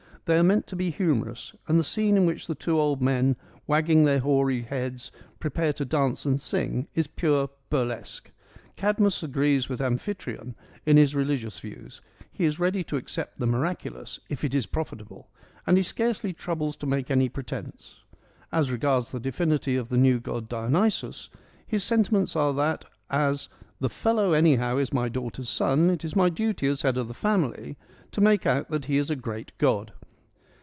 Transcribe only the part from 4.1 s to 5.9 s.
hoary heads, prepare to